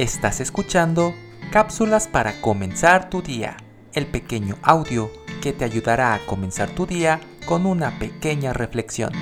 Estás 0.00 0.40
escuchando 0.40 1.14
Cápsulas 1.52 2.08
para 2.08 2.40
comenzar 2.40 3.10
tu 3.10 3.20
día, 3.20 3.58
el 3.92 4.06
pequeño 4.06 4.56
audio 4.62 5.10
que 5.42 5.52
te 5.52 5.66
ayudará 5.66 6.14
a 6.14 6.24
comenzar 6.24 6.70
tu 6.70 6.86
día 6.86 7.20
con 7.44 7.66
una 7.66 7.98
pequeña 7.98 8.54
reflexión. 8.54 9.12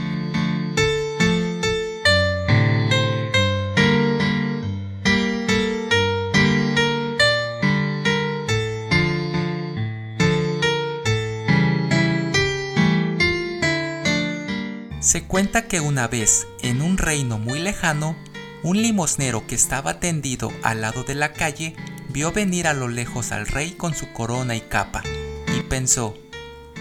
Se 15.01 15.24
cuenta 15.24 15.66
que 15.66 15.80
una 15.80 16.06
vez, 16.06 16.46
en 16.62 16.82
un 16.82 16.98
reino 16.98 17.38
muy 17.38 17.59
lejano, 17.59 18.15
un 18.62 18.82
limosnero 18.82 19.46
que 19.46 19.54
estaba 19.54 20.00
tendido 20.00 20.52
al 20.62 20.80
lado 20.80 21.04
de 21.04 21.14
la 21.14 21.32
calle 21.32 21.76
vio 22.08 22.32
venir 22.32 22.66
a 22.66 22.74
lo 22.74 22.88
lejos 22.88 23.32
al 23.32 23.46
rey 23.46 23.72
con 23.72 23.94
su 23.94 24.12
corona 24.12 24.56
y 24.56 24.60
capa, 24.60 25.02
y 25.56 25.62
pensó, 25.62 26.16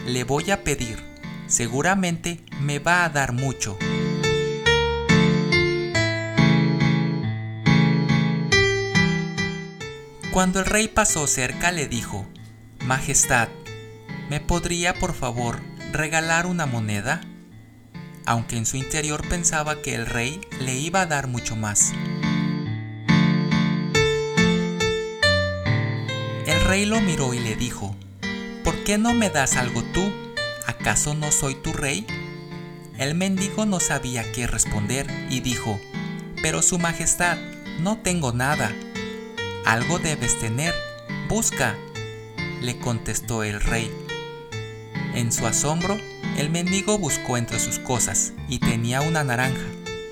le 0.06 0.24
voy 0.24 0.52
a 0.52 0.64
pedir, 0.64 1.04
seguramente 1.48 2.44
me 2.60 2.80
va 2.80 3.06
a 3.06 3.10
dar 3.10 3.34
mucho. 3.34 3.78
Cuando 10.32 10.60
el 10.60 10.66
rey 10.66 10.88
pasó 10.88 11.26
cerca 11.28 11.72
le 11.72 11.88
dijo, 11.88 12.26
Majestad, 12.86 13.50
¿me 14.30 14.40
podría 14.40 14.94
por 14.94 15.14
favor 15.14 15.60
regalar 15.92 16.46
una 16.46 16.66
moneda? 16.66 17.22
Aunque 18.28 18.58
en 18.58 18.66
su 18.66 18.76
interior 18.76 19.26
pensaba 19.28 19.82
que 19.82 19.96
el 19.96 20.06
rey 20.06 20.42
le 20.60 20.76
iba 20.76 21.02
a 21.02 21.06
dar 21.06 21.28
mucho 21.28 21.56
más. 21.56 21.94
El 26.46 26.62
rey 26.66 26.86
lo 26.86 27.00
miró 27.00 27.34
y 27.34 27.40
le 27.40 27.56
dijo, 27.56 27.96
¿por 28.66 28.84
qué 28.84 28.98
no 28.98 29.14
me 29.14 29.30
das 29.30 29.56
algo 29.56 29.82
tú? 29.94 30.12
¿Acaso 30.66 31.14
no 31.14 31.32
soy 31.32 31.56
tu 31.56 31.72
rey? 31.72 32.06
El 32.98 33.16
mendigo 33.16 33.66
no 33.66 33.80
sabía 33.80 34.30
qué 34.34 34.46
responder 34.46 35.08
y 35.30 35.40
dijo, 35.40 35.80
pero 36.42 36.62
su 36.62 36.78
majestad, 36.80 37.38
no 37.80 37.98
tengo 38.00 38.34
nada. 38.34 38.74
Algo 39.66 40.00
debes 40.00 40.38
tener, 40.38 40.74
busca, 41.30 41.78
le 42.62 42.78
contestó 42.78 43.44
el 43.44 43.62
rey. 43.62 43.90
En 45.18 45.32
su 45.32 45.48
asombro, 45.48 45.98
el 46.38 46.52
mendigo 46.52 47.00
buscó 47.00 47.38
entre 47.38 47.58
sus 47.58 47.80
cosas 47.80 48.34
y 48.48 48.60
tenía 48.60 49.02
una 49.02 49.24
naranja, 49.24 49.66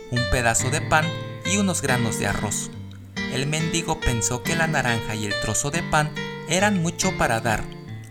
un 0.10 0.20
pedazo 0.32 0.72
de 0.72 0.82
pan 0.82 1.06
y 1.46 1.58
unos 1.58 1.84
granos 1.84 2.18
de 2.18 2.26
arroz. 2.26 2.72
El 3.32 3.46
mendigo 3.46 4.00
pensó 4.00 4.42
que 4.42 4.56
la 4.56 4.66
naranja 4.66 5.14
y 5.14 5.28
el 5.28 5.40
trozo 5.42 5.70
de 5.70 5.84
pan 5.84 6.10
eran 6.50 6.82
mucho 6.82 7.16
para 7.20 7.40
dar, 7.40 7.64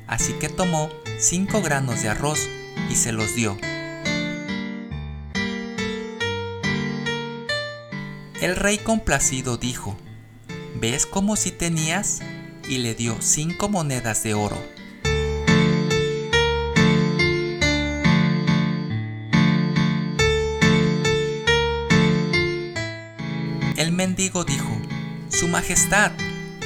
así 0.06 0.34
que 0.34 0.48
tomó 0.48 0.89
cinco 1.19 1.62
granos 1.62 2.01
de 2.01 2.11
arroz 2.11 2.39
y 2.89 2.95
se 2.95 3.11
los 3.11 3.34
dio. 3.34 3.58
El 8.41 8.55
rey 8.55 8.79
complacido 8.79 9.56
dijo, 9.56 9.97
¿ves 10.77 11.06
como 11.06 11.34
si 11.34 11.51
tenías? 11.51 12.20
y 12.69 12.79
le 12.79 12.95
dio 12.95 13.17
cinco 13.20 13.69
monedas 13.69 14.23
de 14.23 14.34
oro. 14.34 14.56
El 23.84 23.92
mendigo 23.92 24.45
dijo, 24.45 24.74
Su 25.28 25.46
Majestad, 25.46 26.11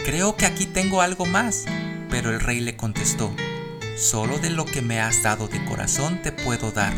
creo 0.05 0.37
que 0.37 0.47
aquí 0.47 0.67
tengo 0.67 1.03
algo 1.03 1.27
más. 1.27 1.65
Pero 2.09 2.31
el 2.31 2.39
rey 2.39 2.61
le 2.61 2.77
contestó, 2.77 3.35
Solo 3.97 4.39
de 4.39 4.51
lo 4.51 4.65
que 4.65 4.83
me 4.83 5.01
has 5.01 5.25
dado 5.25 5.49
de 5.49 5.65
corazón 5.65 6.23
te 6.23 6.31
puedo 6.31 6.71
dar. 6.71 6.93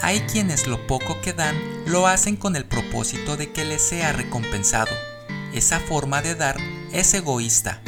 Hay 0.00 0.20
quienes 0.20 0.66
lo 0.66 0.86
poco 0.86 1.20
que 1.20 1.34
dan 1.34 1.54
lo 1.84 2.06
hacen 2.06 2.36
con 2.36 2.56
el 2.56 2.64
propósito 2.64 3.36
de 3.36 3.52
que 3.52 3.66
les 3.66 3.82
sea 3.82 4.12
recompensado. 4.12 4.96
Esa 5.52 5.80
forma 5.80 6.22
de 6.22 6.34
dar 6.34 6.56
es 6.94 7.12
egoísta 7.12 7.82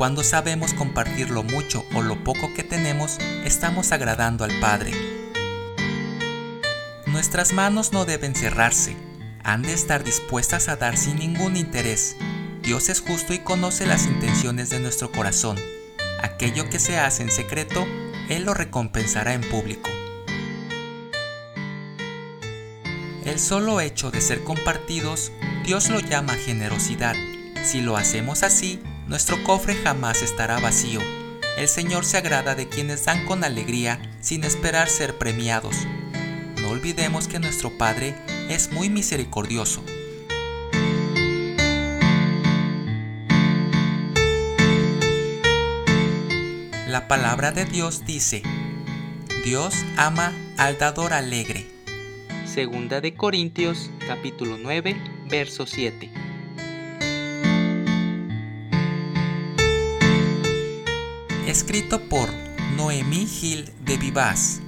cuando 0.00 0.24
sabemos 0.24 0.72
compartir 0.72 1.28
lo 1.28 1.42
mucho 1.42 1.84
o 1.94 2.00
lo 2.00 2.24
poco 2.24 2.54
que 2.54 2.64
tenemos, 2.64 3.18
estamos 3.44 3.92
agradando 3.92 4.44
al 4.44 4.58
Padre. 4.58 4.92
Nuestras 7.04 7.52
manos 7.52 7.92
no 7.92 8.06
deben 8.06 8.34
cerrarse, 8.34 8.96
han 9.44 9.60
de 9.60 9.74
estar 9.74 10.02
dispuestas 10.02 10.70
a 10.70 10.76
dar 10.76 10.96
sin 10.96 11.16
ningún 11.16 11.54
interés. 11.54 12.16
Dios 12.62 12.88
es 12.88 13.02
justo 13.02 13.34
y 13.34 13.40
conoce 13.40 13.84
las 13.84 14.06
intenciones 14.06 14.70
de 14.70 14.80
nuestro 14.80 15.12
corazón. 15.12 15.58
Aquello 16.22 16.70
que 16.70 16.78
se 16.78 16.98
hace 16.98 17.22
en 17.22 17.30
secreto, 17.30 17.86
Él 18.30 18.44
lo 18.44 18.54
recompensará 18.54 19.34
en 19.34 19.42
público. 19.42 19.90
El 23.26 23.38
solo 23.38 23.82
hecho 23.82 24.10
de 24.10 24.22
ser 24.22 24.44
compartidos, 24.44 25.30
Dios 25.62 25.90
lo 25.90 26.00
llama 26.00 26.32
generosidad. 26.36 27.16
Si 27.62 27.82
lo 27.82 27.98
hacemos 27.98 28.42
así, 28.42 28.80
nuestro 29.10 29.42
cofre 29.42 29.74
jamás 29.74 30.22
estará 30.22 30.60
vacío. 30.60 31.00
El 31.58 31.66
Señor 31.66 32.04
se 32.04 32.16
agrada 32.16 32.54
de 32.54 32.68
quienes 32.68 33.04
dan 33.04 33.26
con 33.26 33.42
alegría 33.42 34.00
sin 34.20 34.44
esperar 34.44 34.88
ser 34.88 35.18
premiados. 35.18 35.74
No 36.62 36.70
olvidemos 36.70 37.26
que 37.26 37.40
nuestro 37.40 37.76
Padre 37.76 38.14
es 38.48 38.70
muy 38.70 38.88
misericordioso. 38.88 39.82
La 46.86 47.08
palabra 47.08 47.50
de 47.50 47.64
Dios 47.64 48.04
dice, 48.06 48.44
Dios 49.44 49.74
ama 49.96 50.32
al 50.56 50.78
dador 50.78 51.14
alegre. 51.14 51.66
Segunda 52.44 53.00
de 53.00 53.14
Corintios 53.14 53.90
capítulo 54.06 54.56
9, 54.56 54.96
verso 55.28 55.66
7. 55.66 56.29
Escrito 61.50 62.00
por 62.08 62.28
Noemí 62.76 63.26
Gil 63.26 63.68
de 63.84 63.98
Vivaz. 63.98 64.60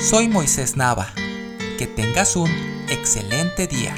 Soy 0.00 0.28
Moisés 0.28 0.76
Nava. 0.76 1.12
Que 1.76 1.86
tengas 1.86 2.36
un 2.36 2.48
excelente 2.88 3.66
día. 3.66 3.94